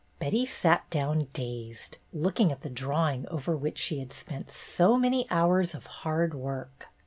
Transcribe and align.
Betty 0.17 0.47
sat 0.47 0.89
down 0.89 1.27
dazed, 1.31 1.99
looking 2.11 2.51
at 2.51 2.61
the 2.63 2.71
draw 2.71 3.11
ing 3.11 3.27
over 3.27 3.55
which 3.55 3.77
she 3.77 3.99
had 3.99 4.11
spent 4.11 4.49
so 4.49 4.97
many 4.97 5.29
hours 5.29 5.75
of 5.75 5.85
hard 5.85 6.33
work. 6.33 6.87